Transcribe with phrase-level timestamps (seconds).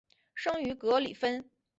[0.33, 1.47] 生于格里芬。